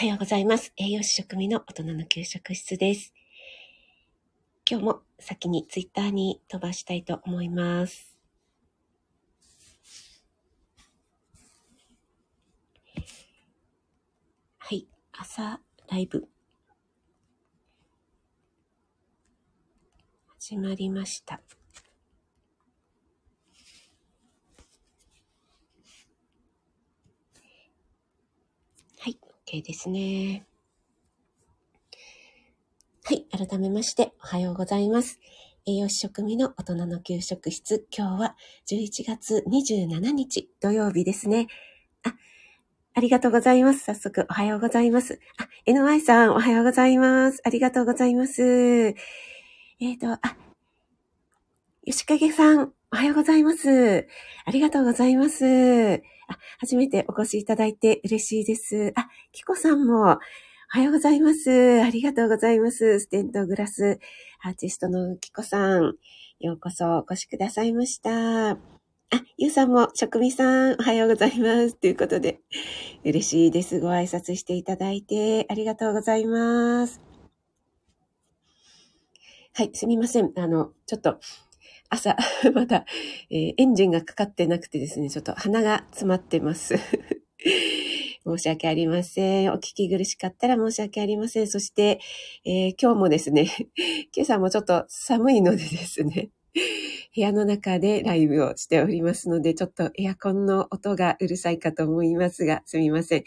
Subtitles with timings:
[0.00, 0.72] はようございます。
[0.78, 3.12] 栄養士食味の大人の給食室です。
[4.66, 8.16] 今日も先にツイッターに飛ばしたいと思います。
[14.56, 15.60] はい、朝
[15.90, 16.26] ライブ
[20.38, 21.42] 始まりました。
[29.00, 29.18] はい、
[29.50, 30.46] OK ですね。
[33.02, 35.18] はい、改めましておはようございます。
[35.66, 37.84] 栄養士食味の大人の給食室。
[37.90, 38.36] 今日は
[38.68, 41.48] 11月27日土曜日ですね。
[42.04, 42.14] あ、
[42.94, 43.80] ありがとうございます。
[43.80, 45.18] 早速おはようございます。
[45.36, 47.40] あ、NY さんおはようございます。
[47.44, 48.42] ありがとうございます。
[48.42, 50.36] えーと、あ、
[51.84, 54.08] 吉影さんおはようございます。
[54.44, 55.44] ありがとうございます。
[55.46, 56.00] あ、
[56.58, 58.92] 初めてお越しいただいて嬉しいです。
[58.96, 60.18] あ、キコさんも、お
[60.68, 61.82] はようございます。
[61.84, 62.98] ありがとうございます。
[62.98, 64.00] ステントグラス
[64.42, 65.94] アーティストのキコさん、
[66.40, 68.50] ようこそお越しくださいました。
[68.50, 68.56] あ、
[69.38, 71.76] ゆうさんも、職味さん、おはようございます。
[71.76, 72.40] ということで、
[73.04, 73.78] 嬉しいです。
[73.78, 77.00] ご挨拶していただいて、ありがとうございます。
[79.54, 80.32] はい、すみません。
[80.34, 81.20] あの、ちょっと、
[81.90, 82.16] 朝、
[82.54, 82.86] まだ、
[83.30, 86.76] えーエンジンがかかってなくてですね、ちょっと鼻が詰まってます。
[88.24, 89.52] 申し訳ありません。
[89.52, 91.48] お聞き苦しかったら申し訳ありません。
[91.48, 92.00] そして、
[92.44, 93.48] えー今日もですね、
[94.14, 96.30] 今朝もちょっと寒いのでですね、
[97.14, 103.24] 部屋の中でライブをしておりますので、ちょっとエアコンの音がうるさいかと思いますが、すみません。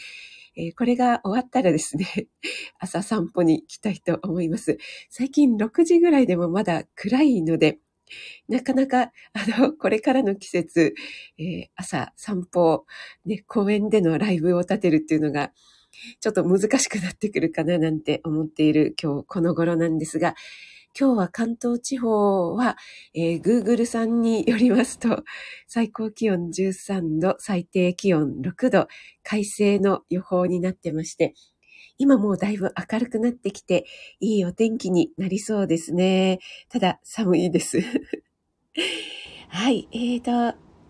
[0.56, 2.06] えーこれが終わったらですね、
[2.80, 4.78] 朝散歩に行きたいと思います。
[5.10, 7.80] 最近6時ぐらいでもまだ暗いので、
[8.48, 9.12] なかなか、あ
[9.60, 10.94] の、これからの季節、
[11.38, 12.86] えー朝散歩、
[13.26, 15.52] ね、公園でのライブを立てるっていうのが、
[16.22, 20.36] ちょっと難しくなってくるかななんて思っている今日この頃なんですが、
[21.00, 22.78] 今日は関東地方は、
[23.16, 25.24] えー Google さんによりますと、
[25.68, 28.88] 最高気温13度、最低気温6度、
[29.24, 31.34] 快晴の予報になってまして、
[31.98, 33.86] 今もうだいぶ明るくなってきて、
[34.20, 36.40] いいお天気になりそうですね。
[36.70, 37.80] ただ、寒いです。
[39.50, 40.32] はい、えーと、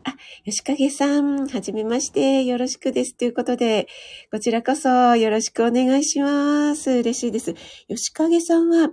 [0.05, 0.15] あ、
[0.45, 3.15] 吉影さん、はじめまして、よろしくです。
[3.15, 3.87] ということで、
[4.31, 6.91] こちらこそよろしくお願いします。
[6.91, 7.53] 嬉しいです。
[7.87, 8.89] 吉影さんは、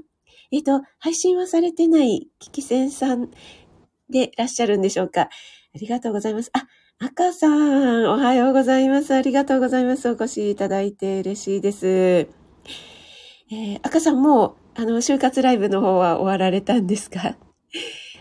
[0.53, 3.31] えっ、と、配信はされてないキキセンさん
[4.09, 5.22] でいらっしゃるんでしょうか。
[5.22, 5.28] あ
[5.78, 6.50] りがとうございます。
[6.53, 6.66] あ、
[7.03, 9.15] 赤さん、おはようございます。
[9.15, 10.09] ありがとうございます。
[10.11, 11.87] お越しいただいて嬉しいです。
[11.88, 17.39] えー赤さんも、あの、就活ライブの方は終わられたんですか？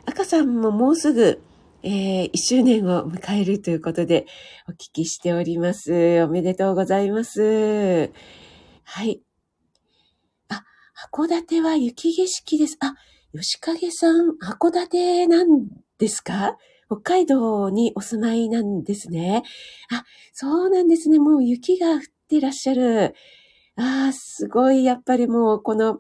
[0.06, 1.42] 赤さんももうすぐ、
[1.84, 4.28] えー、1周年を迎えるということで、
[4.70, 6.24] お聞きしております。
[6.24, 8.12] おめでとうございます。
[8.86, 9.22] はい。
[10.50, 10.64] あ、
[11.14, 12.78] 函館は雪景色です。
[12.80, 12.96] あ、
[13.38, 16.58] 吉影さん、函館なんですか？
[16.90, 19.44] 北海道にお住まいなんですね。
[19.92, 21.20] あ、そうなんですね。
[21.20, 23.14] もう雪が降ってらっしゃる。
[23.76, 26.00] ああ、すごい、やっぱりもう、この、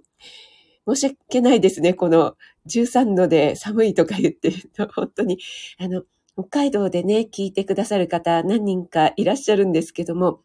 [0.88, 1.94] 申し訳ないですね。
[1.94, 2.36] この
[2.68, 5.40] 13度で寒いとか言ってると、本当に、
[5.78, 10.42] あの、北海道でね、聞いてくださる方何人かいらっしゃるんですけども、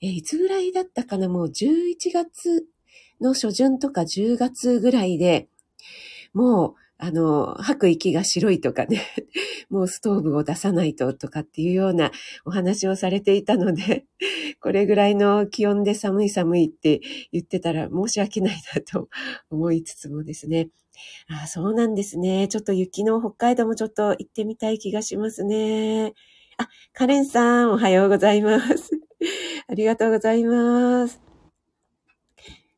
[0.00, 1.28] えいつぐらいだったかな？
[1.28, 2.64] もう11月
[3.20, 5.48] の初旬とか10月ぐらいで、
[6.32, 9.02] もう、あの、吐く息が白いとかね、
[9.68, 12.12] もうストーブを出さないととかっていうような
[12.44, 14.06] お話をされていたので、
[14.60, 17.00] これぐらいの気温で寒い寒いって
[17.32, 19.08] 言ってたら申し訳ないなと
[19.50, 20.68] 思いつつもですね。
[21.28, 22.48] あ、そうなんですね。
[22.48, 26.14] ちょっと雪の北海道もちょっと行ってみたい気がしますね。
[26.58, 28.90] あ、カレンさん、おはようございます。
[29.66, 31.20] ありがとうございます。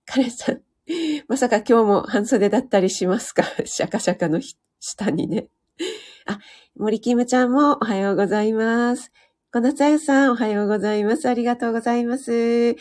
[0.06, 0.62] カレンさん、
[1.28, 3.42] まさか今日も半袖だったりしますか？
[3.64, 4.40] シャカシャカの
[4.80, 5.48] 下にね。
[6.26, 6.38] あ、
[6.76, 9.10] 森キムちゃんもおはようございます。
[9.52, 11.28] 小夏あゆさん、おはようございます。
[11.28, 12.76] ありがとうございます。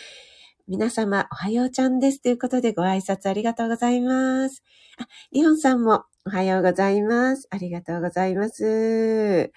[0.68, 2.22] 皆様、おはようちゃんです。
[2.22, 4.64] ということで、ご挨拶ありがとうございます。
[4.98, 7.48] あ、リオンさんも、おはようございます。
[7.52, 8.64] ありがとうございます。
[8.66, 9.52] え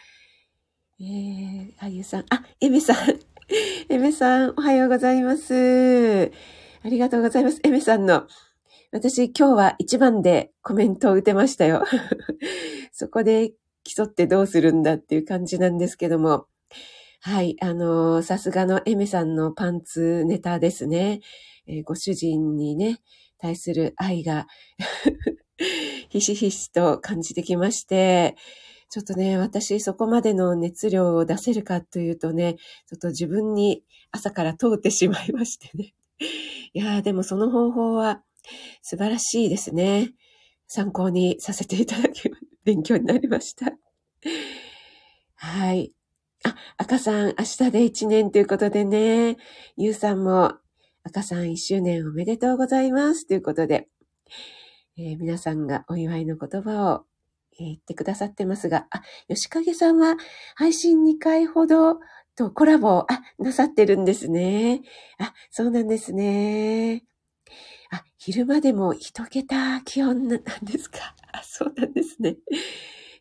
[1.00, 2.96] ー、あゆさん、あ、エメさん、
[3.88, 6.30] エメさん、おはようございます。
[6.88, 7.60] ありがとうございます。
[7.64, 8.26] エメさんの、
[8.92, 11.84] 私今日は一番でコメントを打てましたよ。
[12.92, 13.52] そこで
[13.84, 16.46] 競ってどうするんだっていう感じなんですけども。
[17.20, 21.20] はい、あのーさすがのエメさんのパンツネタですね。
[21.66, 23.00] えーご主人にね、
[23.36, 24.46] 対する愛が
[26.08, 28.34] ひしひしと感じてきまして、
[28.88, 32.54] ちょっとね、私そこまでの熱量を出せるかというとね、
[32.86, 35.92] ちょっと自分に朝から通ってしまいましてね。
[36.20, 38.22] いやー、でもその方法は
[38.82, 40.12] 素晴らしいですね。
[40.66, 42.30] 参考にさせていただき、
[42.64, 43.72] 勉強になりました。
[45.34, 45.94] はい。
[46.44, 49.36] あ、赤さん、明日で1年ということでね、
[49.76, 50.54] ゆうさんも、
[51.04, 53.88] 赤さん1周年おめでとうございますということで、
[54.98, 57.04] えー、皆さんがお祝いの言葉を、
[57.58, 60.16] えー、言ってくださってますが、あ、吉影さんは
[60.54, 61.98] 配信2回ほど
[62.38, 63.06] とコラボ、あ、
[63.40, 64.82] なさってるんですね。
[65.18, 67.02] あ、そうなんですね。
[67.90, 71.16] あ、昼間でも一桁気温なんですか？
[71.32, 72.36] あ、そうなんですね。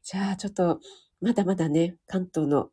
[0.04, 0.80] じゃあ、ちょっと、
[1.20, 2.70] まだまだね、関東の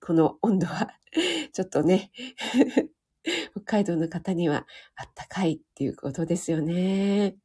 [0.00, 0.90] この温度は、
[1.54, 2.12] ちょっとね、
[3.52, 7.36] 北海道の方にはあったかいっていうことですよね。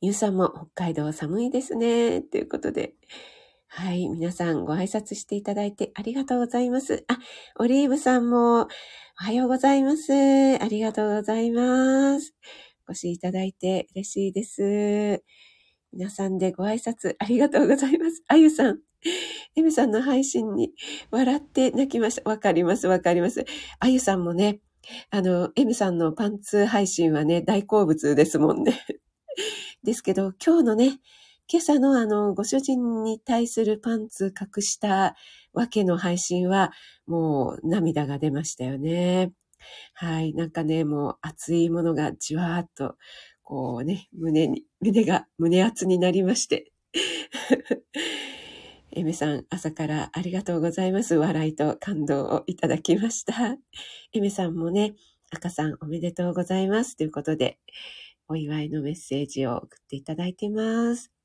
[0.00, 2.22] ゆうさんも北海道寒いですね。
[2.22, 2.94] ということで。
[3.68, 4.08] はい。
[4.08, 7.04] 皆さんご挨拶していただいてありがとうございます。
[7.08, 7.18] あ、
[7.58, 8.68] オリーブさんもお
[9.16, 10.12] はようございます。
[10.12, 12.34] ありがとうございます。
[12.88, 15.22] お越しいただいて嬉しいです。
[15.92, 18.22] 皆さんでご挨拶ありがとうございます。
[18.28, 18.78] あゆさん。
[19.56, 20.72] エミさんの配信に
[21.10, 22.28] 笑って泣きました。
[22.28, 23.44] わかります、わかります。
[23.78, 24.60] あゆさんもね、
[25.10, 28.80] あの、エミさんのパンツ配信はね、大好物ですもんね。
[29.84, 30.98] ですけど、今日のね、
[31.48, 35.14] 今朝のあの、ご主人に対するパンツ隠した
[35.52, 36.72] わけの配信は、
[37.06, 39.32] もう涙が出ましたよね。
[39.94, 40.34] はい。
[40.34, 42.96] なんかね、もう熱いものがじわーっと、
[43.44, 46.72] こうね、胸に、胸が胸熱になりまして。
[48.90, 51.14] エメさん、朝からありがとうございます。
[51.14, 53.56] 笑いと感動をいただきました。
[54.12, 54.96] エメさんもね、
[55.30, 56.96] 赤さんおめでとうございます。
[56.96, 57.60] ということで、
[58.26, 61.15] お祝いのメッセージを送っていただいてます。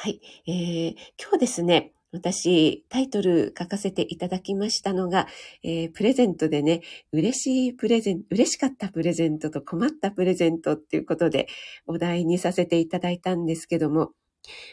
[0.00, 0.20] はい。
[0.46, 5.26] えー、今日ですね、私、タイトル書かせていただきましたのが、
[5.64, 11.48] えー、プレゼントでね、嬉しいプレゼント、嬉しかったプレゼントと困ったプレゼントっていうことで
[11.88, 14.12] お題にさせていただいたんですけども、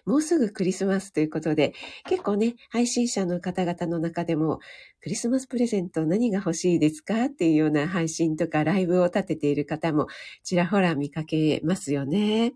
[0.06, 1.74] もうすぐクリスマスということで、
[2.08, 4.60] 結構ね、配信者の方々の中でも、
[5.02, 10.06] クリスマスプレゼント何が欲しいですかっていうような配信とかライブを立てている方も
[10.44, 12.54] ちらほら見かけますよね。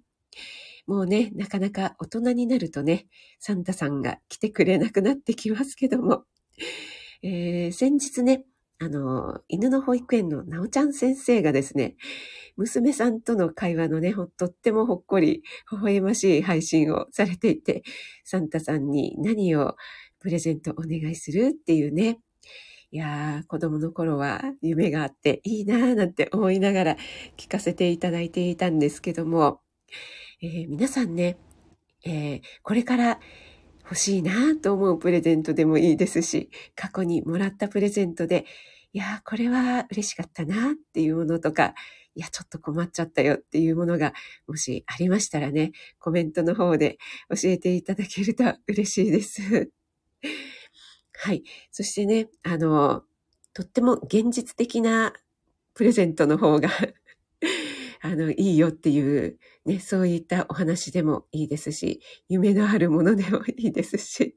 [0.90, 3.06] もうね、なかなか大人になるとね、
[3.38, 6.24] サンタさんが来てくれなくなってきますけども、
[7.22, 8.44] えー、先日ね、
[8.80, 11.96] あの、犬の保育園のなおちゃん先生がですね、
[12.58, 17.84] 娘さんとの会話のね、とってもほっこり、微笑ましい配信をされていて、
[18.24, 19.76] サンタさんに何を
[20.20, 22.20] プレゼントお願いするっていうね、
[22.92, 26.98] いやー、子供の頃は夢があっていいなーなんて思いながら
[27.38, 29.62] 聞かせていただいていたんですけども、
[30.42, 31.38] えー、皆さんね、
[32.06, 33.20] えー、これから
[33.84, 38.46] 欲しいなと思うプレゼントでもいいですし、過去にもらったプレゼントで、
[38.94, 41.74] いやー、これは嬉しかったなっていうものとか、
[42.16, 44.14] いや、ちょっと困っちゃったよっていうものが、
[44.48, 46.98] もしありましたらね、コメントの方で
[47.30, 49.70] 教えていただけると嬉しいです。
[51.14, 51.44] はい。
[51.72, 53.04] そしてね、あの、
[53.54, 55.14] とっても現実的な
[55.74, 56.70] プレゼントの方が
[58.10, 64.36] あの、いいよっていう、ね、そういったお話でもいいですし、夢のあるものでもいいですし、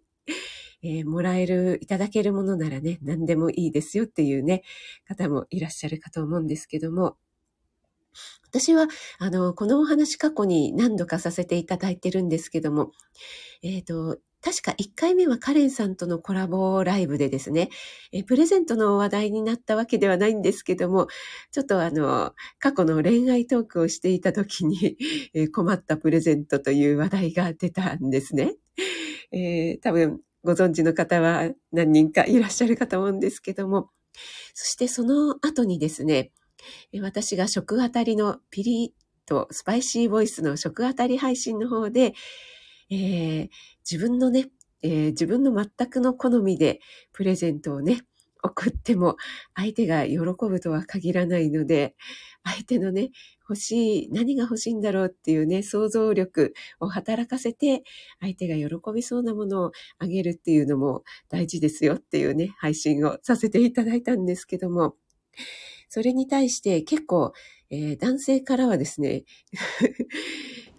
[0.82, 4.62] えー、もらえる、いただけるものならね、何でもいいですよっていうね、
[5.08, 7.16] 方もいらっしゃるかと思うんですけども、
[8.44, 8.88] 私は、
[9.18, 12.92] あの、このお話過去に何度かさせていただいてるんですけども、
[13.62, 17.70] えっ、ー、と、確か1回目はカレンさんとのコラボライブでですね、
[18.12, 21.06] えプレゼントの話題になったわけではないんですけども、
[21.52, 24.98] ちょっとあの、過去の恋愛トークをしていた時に、
[25.32, 28.56] え困ったプレゼントという話題が出たんですね。
[29.30, 33.90] えー、多分ご存知の方は何人かいらっしゃるかと思うんですけども、
[34.54, 36.32] そしてその後にですね、
[37.00, 42.14] 私が食あたりのピリッとスパイシーボイスの食あたり配信の方で、
[42.92, 43.48] えー、
[43.90, 44.50] 自分のね、
[44.82, 46.80] えー、自分の全くの好みで
[47.12, 48.02] プレゼントをね、
[48.42, 49.16] 送っても
[49.54, 51.94] 相手が喜ぶとは限らないので、
[52.44, 53.10] 相手のね、
[53.48, 57.82] 欲しい、何が欲しいんだろうっていうね、想像力を働かせて、
[58.20, 64.96] 相手が喜びそうなものをあげるっていうのも大事ですよっていうね、配信をさせていただいたんですけども、
[65.88, 67.32] それに対して結構、
[67.70, 69.24] えー、男性からはですね、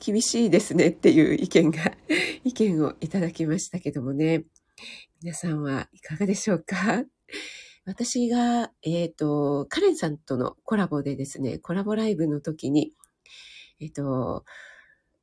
[0.06, 1.94] 厳しいですねっていう意見が、
[2.44, 4.44] 意見をいただきましたけどもね。
[5.22, 7.06] 皆さんはいかがでしょうか？
[7.86, 12.92] 私が、えっ、ー、と、カレンさんとのコラボでですね、コラボライブの時に、
[13.80, 14.44] えっ、ー、と、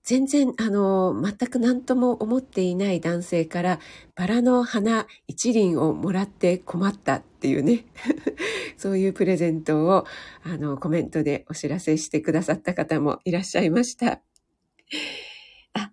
[0.02, 3.80] 全然、あの、全く何とも思っていない男性から
[4.14, 7.84] バラの花一輪をもらって困ったっていうね、
[8.78, 10.06] そういうプレゼントを、
[10.42, 14.22] あの、コメントでお知らせしてくださった方もいらっしゃいました。
[15.74, 15.92] あ、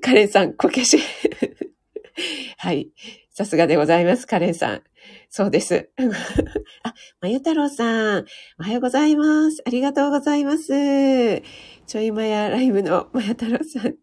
[0.00, 0.98] カレンさん、こけし。
[2.58, 2.90] はい。
[3.30, 4.82] さすがでございます、カレンさん。
[5.30, 5.90] そうです。
[6.82, 8.26] あ、まゆ太郎さん、
[8.58, 9.62] おはようございます。
[9.66, 11.42] ありがとうございます。
[11.86, 13.94] ちょいまやライブのまゆ太郎さん、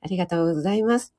[0.00, 1.14] ありがとうございます。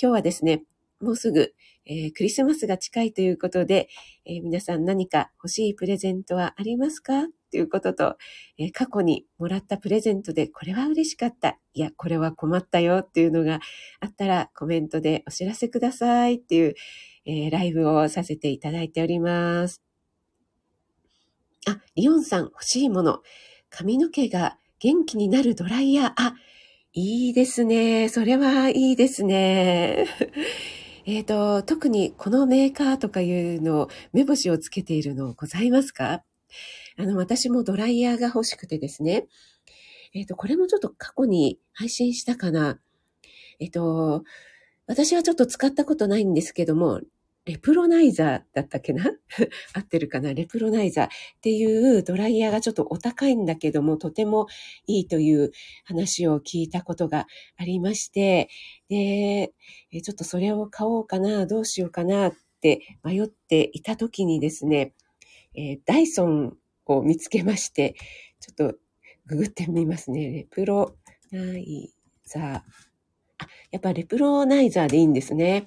[0.00, 0.64] 今日はですね、
[1.00, 1.54] もうすぐ、
[1.86, 3.88] えー、クリスマスが近いということで、
[4.24, 7.26] えー、皆さん何か欲しいプレゼントはありますか？
[7.52, 8.16] ということと、
[8.58, 11.58] えー、過去にもらったプレゼントでこれは嬉しかった。
[11.74, 13.60] いや、これは困ったよっていうのが
[14.00, 16.74] あったらコメントでお知らせくださいっていう、
[17.24, 19.80] え、ライブをさせていただいております。
[21.68, 23.22] あ、リオンさん欲しいもの。
[23.70, 26.12] 髪の毛が元気になるドライヤー。
[26.16, 26.34] あ、
[26.92, 28.08] いいですね。
[28.08, 30.06] それはいいですね。
[31.08, 36.24] えっと、特にこのメーカーとかいうの目星をつけているのございますか？
[36.98, 39.26] あの、私もドライヤーが欲しくてですね。
[40.14, 42.80] えっ、ー、と、これもちょっと過去に配信したかな。
[43.60, 44.24] えっ、ー、と、
[44.88, 47.00] 私はちょっと使ったことないんですけども、
[47.46, 49.04] レプロナイザーだったっけな？
[49.72, 50.34] 合ってるかな？
[50.34, 51.08] レプロナイザーっ
[51.40, 54.48] ていうドライヤーがちょっとお高いんだけども、とても
[54.88, 55.52] いいという
[55.84, 58.48] 話を聞いたことがありまして、
[58.88, 59.52] で、
[60.02, 62.28] ちょっとそれを買おうかな、どうしようかな？
[62.28, 64.92] って迷っていた時にですね、
[65.54, 67.94] えダイソンを見つけまして、
[68.40, 68.78] ちょっと
[69.26, 70.30] ググってみますね。
[70.32, 70.96] レプロ
[71.30, 71.92] ナイ
[72.24, 72.42] ザー。
[72.42, 72.62] あ、
[73.70, 75.66] やっぱレプロナイザーでいいんですね。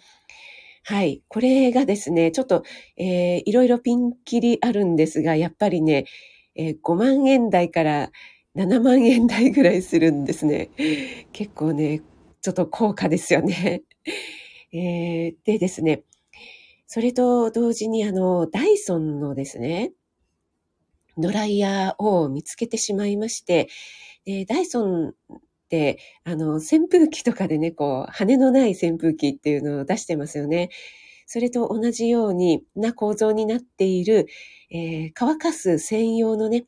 [0.89, 1.21] はい。
[1.27, 2.63] これがですね、ちょっと、
[2.97, 6.05] えー、いろいろピンキリあるんですが、やっぱりね、
[6.55, 8.09] えー、5万円台から
[8.55, 10.71] 7万円台ぐらいするんですね。
[11.31, 12.01] 結構ね、
[12.41, 13.83] ちょっと高価ですよね。
[14.73, 16.01] えー、でですね、
[16.87, 19.93] それと同時にあの、ダイソンのですね、
[21.19, 23.69] ドライヤーを見つけてしまいまして、
[24.25, 25.13] でダイソン、
[26.23, 30.69] あの、扇風機とかでね、こう、羽のない扇風機っていうのを出してますよね。
[31.25, 34.25] それと同じようにな構造になっている、
[34.71, 36.65] えー、乾かす専用のね、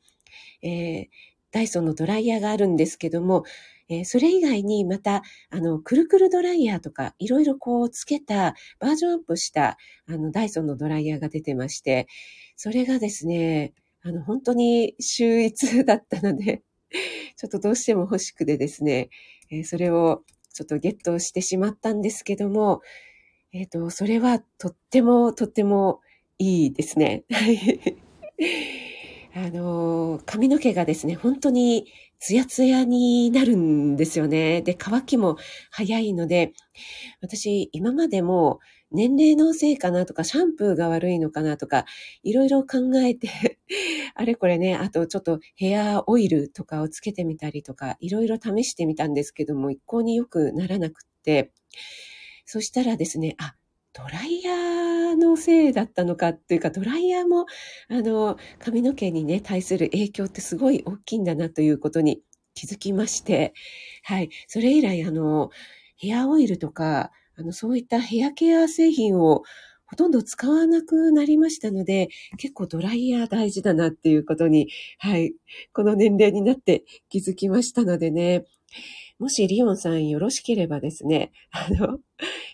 [0.62, 1.08] えー、
[1.51, 3.43] ダイソンのドライヤーがあるんですけども、
[3.89, 9.77] えー、それ以外にまた、あの、くるくるドライヤーとか、いろいろこうつけた、バージョンアップした、
[10.08, 12.08] あの、ダイソンのドライヤーが出てまして、
[12.55, 16.62] それがですね、あの、本当に秀逸だったので、
[17.42, 19.10] ちょっとどうしても欲しくてですね、
[19.50, 20.22] えー、それを
[20.54, 22.82] ちょっとゲットしてしまったんですけども、
[23.52, 26.02] えっ、ー、と、それはとってもとっても
[26.38, 27.24] いいですね。
[29.34, 31.88] あの、髪の毛がですね、本当に
[32.20, 34.62] ツヤツヤになるんですよね。
[34.62, 35.38] で、乾きも
[35.72, 36.54] 早いので、
[37.22, 38.60] 私、今までも
[38.92, 41.86] 年齢のせいかなとか、シャンプーが悪いのかなとか、
[42.24, 43.30] いろいろ考えて
[44.16, 51.52] あれこれね、あとちょっとヘアオイルとかをつけてみたりとか、いろいろ試してみたんですけども、一向によくならなくって、
[52.46, 53.56] そしたらですね、あ、
[53.94, 57.46] ドライヤーのせいだったのかっていうか、ドライヤーも、
[57.90, 62.22] あの、髪の毛にね、対する影響ってすごい大きいんだなということに
[62.54, 63.54] 気づきまして、
[64.04, 64.30] はい。
[64.48, 65.50] それ以来、あの、
[65.98, 69.44] ヘアオイルとか、あの、そういったヘアケア製品を
[69.86, 74.70] ほとんど使わなくなりましたので、結構ドライヤー大事だなっていうことに、
[75.00, 75.34] はい、
[75.74, 78.46] この年齢になって気づきましたのでね、
[79.20, 82.00] もしリオンさんよろしければですね、あの、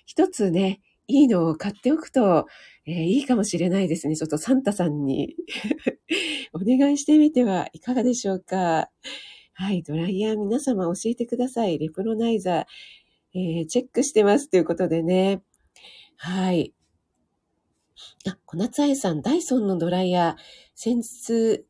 [0.06, 2.48] 一つね、いいのを買っておくと、
[2.86, 4.16] えー、いいかもしれないですね。
[4.16, 5.36] ちょっとサンタさんに
[6.54, 8.90] お願いしてみてはいかがでしょうか。
[9.54, 11.78] はい、ドライヤー皆様教えてください。
[11.80, 12.66] レプロナイザー。
[13.38, 15.44] えー、チェックしてますということでね。
[16.16, 16.74] はい。
[18.28, 20.36] あ、小夏愛さん、ダイソンのドライヤー、
[20.74, 21.66] 先日、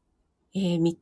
[0.56, 0.98] えー、見、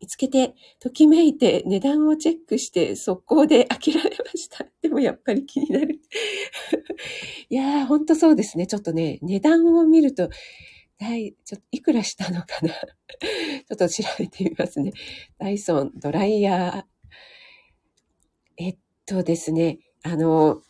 [0.00, 4.66] 見つけて、ときめいて、値段をチェックして、速攻で諦めました。
[4.80, 6.00] でもやっぱり気になる。
[7.50, 8.66] いやー、ほんとそうですね。
[8.66, 10.30] ちょっとね、値段を見ると、
[10.98, 14.92] だい、ちょっと、いくらしたのかな ちょっと調べてみますね。
[15.36, 16.84] ダイソン、ドライヤー。
[18.56, 20.62] えっとですね、あの、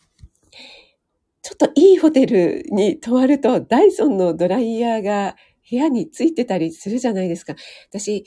[1.41, 5.35] ちょっといいホテルに泊まると、ダイソンのドライヤーが
[5.69, 7.55] 部屋についてたりするじゃないですか。
[7.89, 8.25] 私、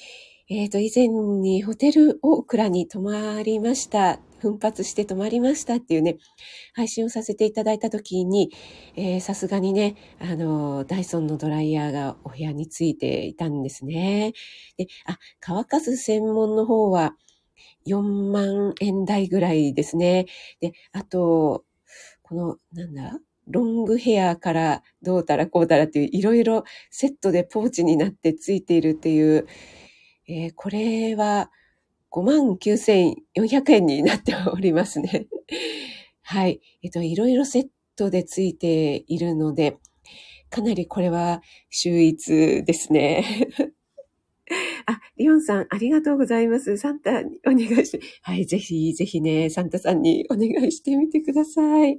[0.49, 4.21] えっ、ー、と、以前にホテルオークラに泊まりました。
[4.39, 6.19] 奮発して泊まりましたっていうね、
[6.75, 8.51] 配信をさせていただいたときに、
[9.23, 14.35] さすがにね、あの、ダイソンのドライヤーがお部屋についていたんですね。
[14.77, 17.15] で、あ、乾かす専門の方は、
[17.87, 20.27] 4万円台ぐらいですね。
[20.61, 21.65] で、あと、
[22.23, 29.47] この、なんだロングヘアからどうたらこうたらっていういろいろセットでポーチになってついているっていう、
[30.27, 31.51] えー、これは
[32.11, 35.27] 59,400円になっておりますね。
[36.23, 36.61] はい。
[36.83, 39.77] えっと、いろいろセットでついているので、
[40.49, 43.25] かなりこれは秀逸ですね。
[44.87, 46.77] あ、リオンさん、ありがとうございます。
[46.77, 51.99] サンタにお願いして、はい、ぜひ、ぜひね、サンタさんにお願いしてみてください。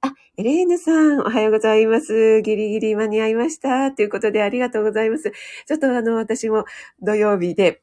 [0.00, 2.42] あ、エレーヌさん、おはようございます。
[2.42, 3.92] ギリギリ間に合いました。
[3.92, 5.32] ということでありがとうございます。
[5.66, 6.64] ちょっとあの、私も
[7.00, 7.80] 土曜日で、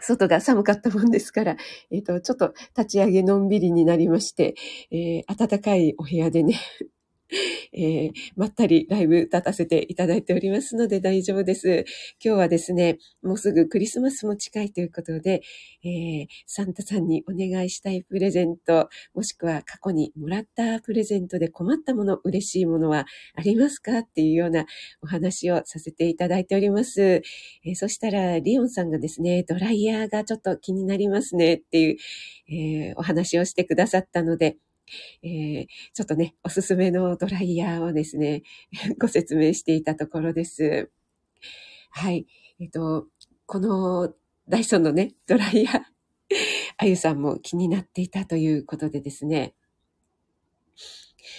[0.00, 1.56] 外が寒かったもんですから、
[1.90, 4.54] えっ、ー、と、ちょっと立ち上げのんびりになりまして、
[4.92, 6.54] えー、暖かいお部屋でね、
[7.72, 11.84] えー、まったりライブ立たせていただいておりますので大丈夫です。
[12.24, 15.42] 今日はですね、もうすぐクリスマスも近いということで、
[15.84, 24.64] えー、サンタさんにお願いしたいプレゼント、もしくは過去にもらったプレゼントで困ったもの、嬉しいものはありますかっていうような
[25.02, 27.02] お話をさせていただいております。
[27.02, 31.96] えー、そしたら、リオンさんがですね、ドライヤーがちょっと気になりますねっていう、
[32.50, 34.56] え、お話をしてくださったので、
[35.22, 38.42] えー、ちょっとね、おすすめのドライヤーをですね、
[38.98, 40.90] ご説明していたところです。
[41.90, 42.26] はい。
[42.60, 43.06] えっと、
[43.46, 44.14] この
[44.48, 45.80] ダイソンのね、ドライヤー、
[46.78, 49.54] あゆさんも気になっていたということでですね、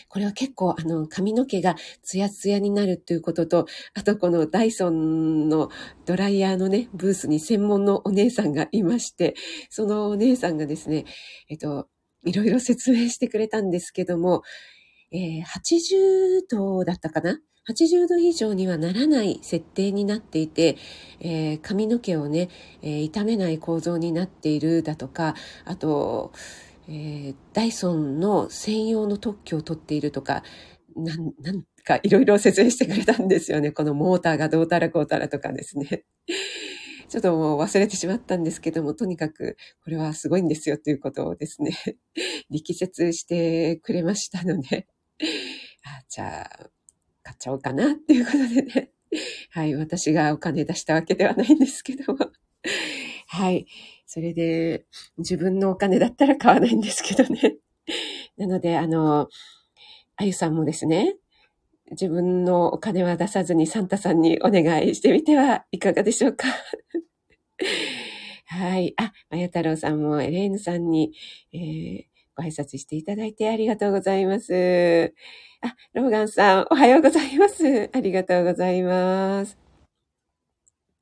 [0.07, 5.69] これは結構あの髪の毛がツヤツヤになるということと、あとこのダイソンの
[6.05, 9.35] ドライヤーのね、ブースに専門のお姉さんがいまして、
[9.69, 11.05] そのお姉さんがですね、
[11.49, 11.87] えっと、
[12.25, 14.43] いろいろ説明してくれたんですけども、
[15.11, 20.77] えー、80度だったかな？80度以上にはならない設定になっていて、
[21.19, 22.49] えー、髪の毛をね、
[22.81, 25.35] えー、傷めない構造になっているだとか、
[25.65, 26.31] あと、
[26.87, 30.43] えー、ダイソンの専用の特許を取っているとか、
[30.95, 33.71] な、なんかいろいろ説明してくれたんですよね。
[33.71, 36.05] このモーターがどうたらこうたらとかですね。
[37.09, 41.71] ちょっともう忘れてしまったんですけども、とにかくこれはすごいんですよということをですね、
[42.51, 44.87] 力説してくれましたので、
[45.85, 46.69] あじゃあ、
[47.23, 48.91] 買っちゃおうかなっていうことでね、
[49.49, 52.31] はい、私がお金出したわけではないんですけども、
[53.27, 53.65] はい、
[54.05, 54.85] それで
[55.17, 57.57] 自分のお金だったら買わないんですけどね。
[58.37, 59.29] なので、あの、
[60.15, 61.15] あゆさんもですね、
[61.91, 66.47] 自分のお金は出さずにサンタさんにお願いしてみてはいかがでしょうか。
[68.45, 68.93] はい。
[68.97, 71.13] あ、まや太郎さんもエレーヌさんに、
[71.53, 72.03] えー、
[72.35, 75.13] ご挨拶していただいてありがとうございます。
[75.61, 77.89] あ、ローガンさん、おはようございます。
[77.93, 79.57] ありがとうございます。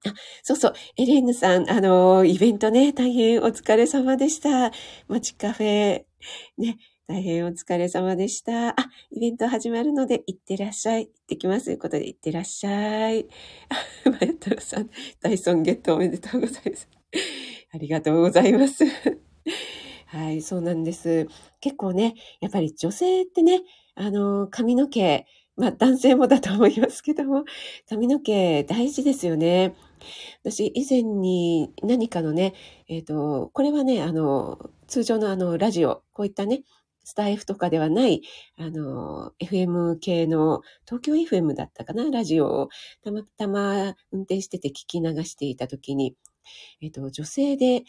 [0.05, 4.71] あ、そうそう、エレーヌさん、あの、イベントね、大変お疲れ様でした。
[5.07, 6.05] 街カフェ、
[6.57, 8.71] ね、大変お疲れ様でした。
[8.71, 8.75] あ、
[9.11, 11.05] イベント始まるので、行ってらっしゃい。
[11.05, 11.67] 行ってきます。
[11.67, 13.29] ということで、行ってらっしゃい。
[14.03, 14.89] あ、マヤトロさん、
[15.21, 16.89] ダイソンゲットおめでとうございます。
[17.71, 18.83] ありがとうございます。
[20.07, 21.29] はい、そうなんです。
[21.61, 23.61] 結構ね、やっぱり女性ってね、
[23.95, 27.45] あの、髪の毛、まあ男性もだと思いますけども、
[27.87, 29.75] 髪の毛大事ですよね。
[30.43, 32.53] 私、以前に何かのね、
[32.89, 36.63] えっ、ー、と、これはね、あの、通常のあの、ラジオ、こういったね、
[37.07, 38.21] スタイフとかではない、
[38.57, 42.69] あの、FM 系の、東京 FM だったかな、ラジオを
[43.01, 46.17] たまたま運転してて聞き流していたときに、
[46.81, 47.85] えっと、女性で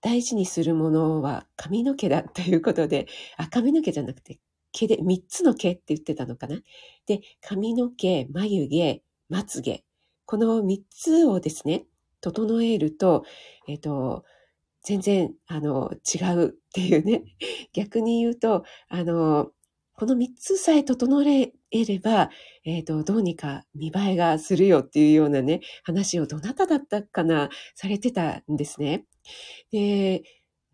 [0.00, 4.40] 大事にするものは髪の毛だということで、あ、髪の毛じゃなくて、
[4.72, 6.58] 毛で、三つの毛って言ってたのかな。
[7.06, 9.84] で、髪の毛、眉毛、まつ毛。
[10.24, 11.86] この三つをですね、
[12.20, 13.22] 整えると、
[13.68, 14.24] えっと、
[14.82, 17.22] 全然、あの、違うっていうね。
[17.72, 19.52] 逆に言うと、あの、
[19.94, 22.30] この三つさえ整えれば、
[22.64, 29.04] えっ、ー、と、どうにか見栄えがするよっていうようなね、話をどなただったかな、されてたんですね。
[29.70, 30.22] で、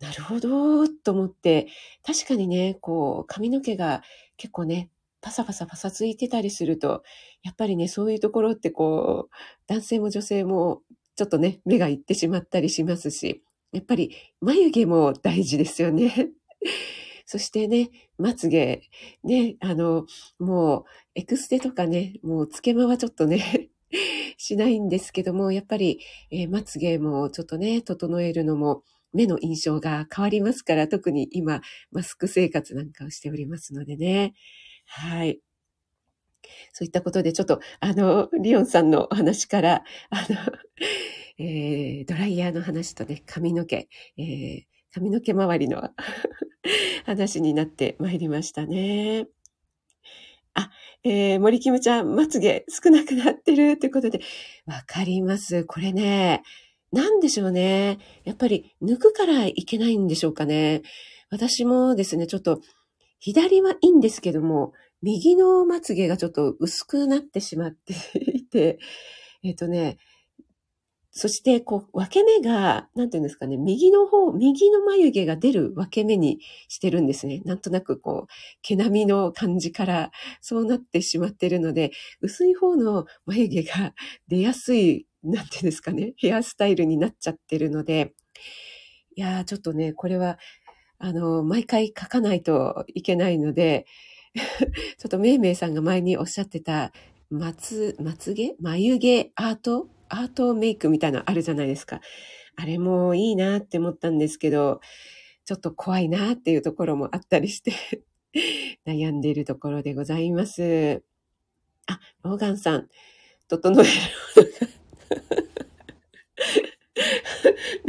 [0.01, 1.68] なるほど、と思って、
[2.05, 4.03] 確かにね、こう、髪の毛が
[4.37, 4.90] 結構ね、
[5.21, 7.03] パサパサパサついてたりすると、
[7.42, 9.35] やっぱりね、そういうところってこう、
[9.66, 10.83] 男性も女性も
[11.16, 16.31] ちょっとね、目がいってしまったりしますし、やっぱり眉毛も大事ですよね。
[17.26, 18.83] そしてね、まつげ、
[19.22, 20.07] ね、あの、
[20.38, 23.68] もう、エクステとかね、もう、つけまはちょっとね、
[24.38, 26.00] しないんですけども、やっぱり、
[26.31, 34.35] えー、まつげもちょっとね、整えるのも、目の印象が変わりますから、特に今、マスク生活なんかをしておりますのでね。
[34.87, 35.40] はい。
[36.72, 40.37] そういったことで、ちょっと、あの、リオンさんのお話から、あの、
[41.38, 45.90] えー、ドライヤーの話とね、髪の毛、えー、髪の毛周りの
[47.07, 49.29] 話になってまいりましたね。
[50.55, 50.70] あ、
[51.05, 54.20] えー、森キムちゃん、まつげ少なくなってるってことで、
[54.66, 55.64] わかります。
[55.64, 56.42] これね、
[56.90, 57.98] なんでしょうね。
[58.24, 60.83] やっぱり抜くからいけないんでしょうかね。
[61.31, 62.61] 私もですね、ちょっと
[63.20, 64.72] 左はいいんですけども、
[65.03, 67.94] 右のまつげがちょっと薄くなってしまって
[68.35, 68.79] いて、
[69.44, 69.98] えっ、とね、
[71.18, 77.42] そして、こう、分け目が、なんていうんですかね、右の方、右の眉毛が出る分け目にしてるんですね。
[77.44, 83.94] なんとなく、こう、毛並みの感じから、そうなってしまってるので、薄い方の眉毛が
[84.28, 88.14] 出やすい、なんていうんですかね、ヘアスタイルになっちゃってるので、
[89.16, 90.38] いやー、ちょっとね、これは、
[91.00, 93.87] あの、毎回書かないといけないので、
[94.37, 96.92] ちょっとめいめいさんが前におっしゃってた、
[97.28, 99.88] まつ、まつげ眉毛アート？
[100.09, 102.01] アートメイクみたいなのあるじゃないですか。
[102.57, 104.81] あれもいいなって思ったんですけど、
[105.44, 107.73] ちょっと怖いなっていうところもあったりして
[108.87, 111.03] 悩んでいるところでございます。
[111.87, 112.88] あ、ローガンさん、
[113.49, 113.90] 整える
[114.37, 114.51] もの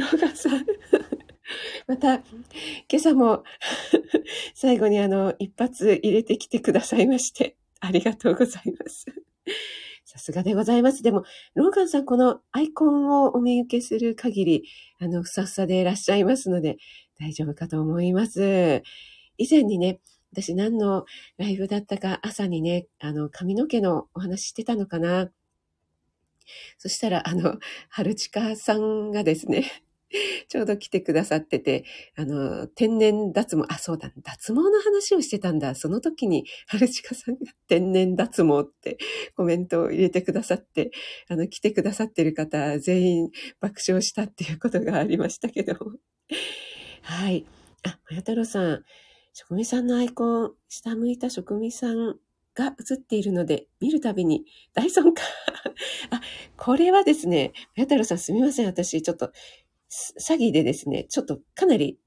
[0.06, 0.66] が ローガンさん
[1.88, 2.24] また、今
[2.96, 3.44] 朝も
[4.54, 9.06] 最後にあの、一発入れてきてくださいまして、ありがとうございます。
[10.10, 11.04] さすがでございます。
[11.04, 14.64] でも、ローガンさん、このアイコンをお見受けする限り、
[15.00, 16.78] あの、ふさふさでいらっしゃいますので、
[17.20, 18.82] 大丈夫かと思います。
[19.38, 20.00] 以前にね、
[20.32, 21.06] 私何の
[21.38, 25.30] ライブだったか朝にね、あの、髪の毛のお話してたのかな。
[26.80, 29.84] そしたら、あの、春近さんがですね、
[30.48, 35.76] ちょうど来てくださってて、あの、天然脱毛、あ、そうだ、脱毛の話をしてたんだ。
[35.76, 38.98] その時に、春近さんが天然脱毛って
[39.36, 40.92] コメントを入れてくださって、
[41.28, 45.76] あの、来てくださってる方、全員爆笑したっていうことがありましたけど。
[47.02, 47.46] はい。
[47.84, 48.84] あ、まや太郎さん、
[49.34, 52.18] 職味さんのアイコン、下向いた職味さん
[52.56, 55.24] が映っているので、見るたびに大尊か。
[56.12, 56.22] あ、
[56.58, 58.66] これはですね、まや太郎さんすみません。
[58.66, 59.32] 私、ちょっと
[59.90, 62.00] 詐欺でですね、ちょっとかなり、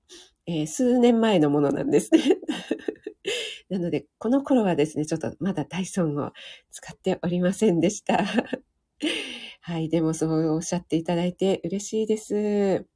[0.47, 2.21] えー、数年前のものなんですね。
[3.69, 6.33] なので、この頃はですね、ちょっとまだダイソンを
[6.71, 8.25] 使っておりませんでした。
[9.61, 12.87] はい、でもそうおっしゃっていただいて嬉しいです。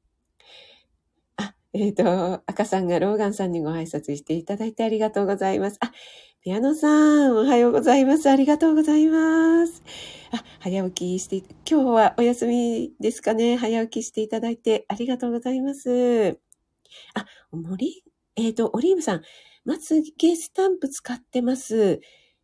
[1.37, 5.77] あ、えっ、ー、と、赤さんがローガンさんにご挨拶していただいてありがとうございます。
[5.79, 5.91] あ、
[6.41, 8.29] ピアノさん、おはようございます。
[8.29, 9.83] ありがとうございます。
[10.69, 13.55] 早起きして、今日はお休みですかね。
[13.55, 16.39] 早起きしていただいてありがとうございます。
[17.13, 18.03] あ、森、
[18.35, 19.21] えっ、ー、と、オリーブさん、
[19.63, 22.01] まつげスタンプ使ってます。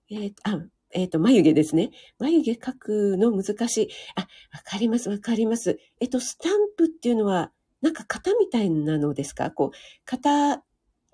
[0.10, 0.58] えー、あ、
[0.92, 1.92] えっ、ー、と、眉毛ですね。
[2.18, 3.90] 眉毛描くの難しい。
[4.16, 4.28] あ、わ
[4.64, 5.78] かります、わかります。
[6.00, 9.52] えっ、と、スタンプっていうのは、なんか型みたいなのですか？
[9.52, 10.64] こう、型、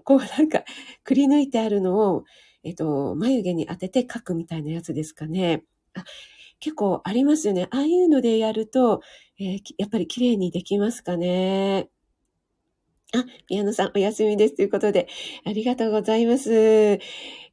[0.03, 0.63] こうなんか、
[1.03, 2.23] くり抜いてあるのを、
[2.61, 5.63] えっと、眉毛に当てて描くみたいなやつですかね。
[5.95, 6.03] あ
[6.59, 7.67] 結構ありますよね。
[7.71, 9.01] ああいうのでやると、
[9.39, 11.89] えー、やっぱり綺麗にできますかね。
[13.11, 15.07] あ、ピアノさんお休みですということで、
[15.43, 16.99] ありがとうございます。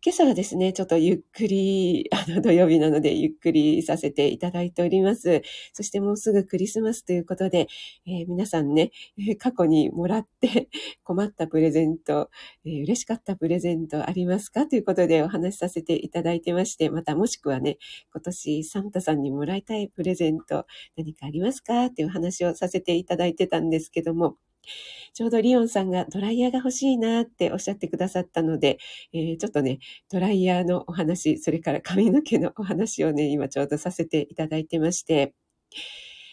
[0.05, 5.41] 今朝はですね、ちょっとゆっくり、 あの土曜日なのでゆっくりさせていただいております。
[5.73, 7.69] そしてもうすぐクリスマスということで、
[8.07, 8.91] えー、皆さんね、
[9.41, 10.69] 過去にもらって
[11.05, 12.29] 困ったプレゼント、
[12.67, 17.79] えー、嬉しかったプレゼントありますかということでお話しさせていただいてまして、またもしくはね、
[18.13, 20.67] 今年サンタさんにもらいたいプレゼント
[20.99, 21.87] 何かありますか？
[21.87, 24.37] っていう話をさせていただいてたんですけども、
[25.15, 28.79] ちょうどリオンさんがドライヤーが欲しいなっておっしゃってくださったので、
[29.13, 29.79] えー、ちょっとね、
[30.11, 35.35] ドライヤーのお話、それから髪の毛のお話をね、今ちょうどさせていただいてまして、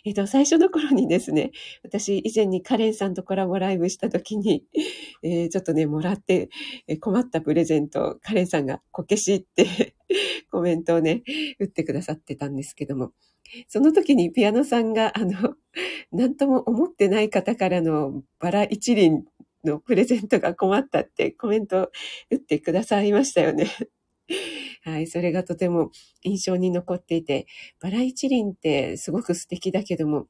[0.06, 4.66] えっと、最初の頃にですね、私以前にカレンさんとコラボライブした時に、
[5.24, 6.50] えー、ちょっとね、もらって
[7.00, 9.96] 困ったプレゼント、カレンさんがこけしって
[10.52, 11.24] コメントをね、
[11.58, 13.14] 打ってくださってたんですけども、
[13.68, 15.56] その時にピアノさんが、あの、
[16.12, 19.24] なんとも思ってない方からのバラ一輪
[19.64, 21.92] のプレゼントが困ったってコメント
[22.30, 23.68] 打ってくださいましたよね。
[24.84, 25.92] はい、それがとても
[26.24, 27.48] 印象に残っていて、
[27.80, 30.28] バラ一輪ってすごく素敵だけども、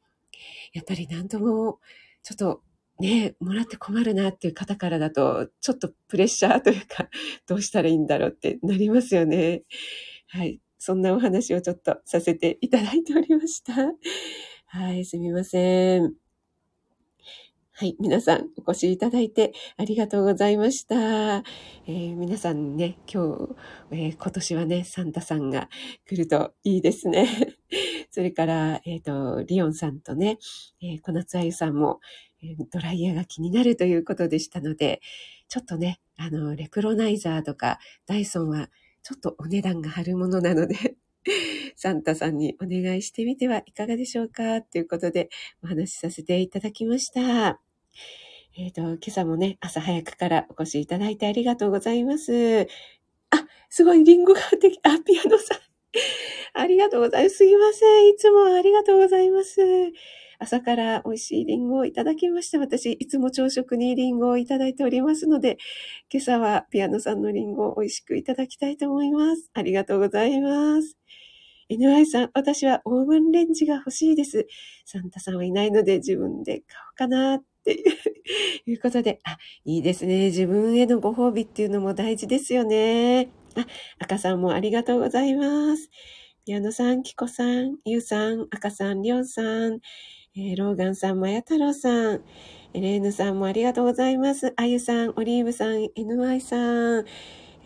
[0.73, 1.79] やっぱりなんとも、
[2.23, 2.61] ちょっと
[2.99, 7.09] ね、もらって困るなっていう方からだと、ちょっとプレッシャーというか、
[7.47, 9.63] どうしたらいいんだろうってなりますよね。
[10.27, 10.59] はい。
[10.85, 13.73] そんなお話をちょっとさせていただいておりました。
[14.67, 16.13] はい、すみません。
[17.71, 20.95] はい、皆さんお越しいただいてありがとうございました。
[20.97, 23.55] えー、皆さんね、今日、
[23.91, 25.69] えー、今年はね、サンタさんが
[26.05, 27.29] 来るといいですね。
[28.11, 30.37] それから、えっ、ー、と、リオンさんとね、
[30.81, 32.01] え、小夏あゆさんも、
[32.43, 34.99] え、ドライヤーが気になるということでしたので、
[35.47, 38.69] ちょっとね、あの、レクロナイザーとかダイソンは
[39.03, 40.95] ちょっとお値段が張るものなので
[41.75, 44.61] サンタさんにお願いしてみてはいかがでしょうか？
[44.61, 45.29] ということで
[45.63, 47.59] お話しさせていただきました。
[48.55, 52.67] えっ、ー、と、今朝もね、朝早くからお越しいただいてありがとうございます。
[53.31, 55.59] あ、すごい、リンゴができ、あ、ピアノさん。
[56.53, 57.37] ありがとうございます。
[57.37, 58.09] すいません。
[58.09, 59.59] いつもありがとうございます。
[60.43, 62.59] 朝から美味しいリンゴをいただきました。
[62.59, 65.57] 私、いつも朝食にリンゴをいただいておりますので、
[66.11, 69.49] 今朝はピアノさんのリンゴを美味しくいただきたいと思います。
[69.53, 70.97] ありがとうございます。
[71.69, 74.45] NY さん、私はオーブンレンジが欲しいです。
[74.85, 77.81] サンタさんはいないので自分で買おうかなって
[78.65, 80.25] いうことで、あ、いいですね。
[80.25, 83.29] 自分へのご褒美っていうのも大事ですよね。
[83.55, 83.65] あ、
[83.99, 85.89] 赤さんもありがとうございます。
[86.45, 89.79] ピアノさん、キコさん、ユウさん、赤さん、リョンさん、
[90.35, 92.21] えー、ローガンさん、マヤ太郎さん、
[92.73, 94.51] エレーヌさんもありがとうございます。
[94.55, 96.57] あゆさん、オリーブさん、NY さ
[97.01, 97.05] ん、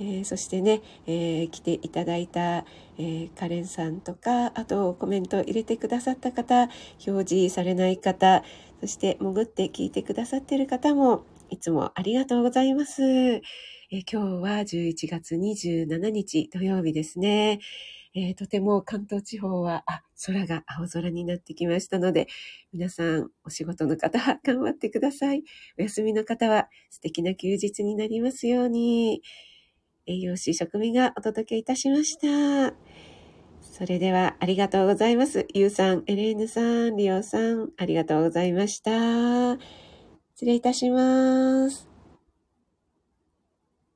[0.01, 2.65] えー、そしてね、えー、来ていただいた、
[2.97, 6.67] えー、カレンさんとか、あとコメント入れてくださった方、
[7.07, 8.43] 表示されない方、
[8.81, 13.01] そして潜って聞いてくださっている方も、いつもありがとうございます。
[13.01, 13.41] え
[13.89, 17.61] 今日は11月27日土曜日ですね。
[18.19, 22.25] えー、とても関東地方は、あ、空が青空になってきましたので、
[22.73, 25.43] 皆さん、お仕事の方は頑張ってください。
[25.77, 29.21] お休みの方は素敵な休日になりますように。
[30.07, 32.73] 栄養士食味がお届けいたしました。
[33.61, 35.45] それでは、ありがとうございます。
[35.53, 39.59] ゆうさん、エレーヌさん、リオさん、ありがとうございました。
[40.33, 41.96] 失礼いたします。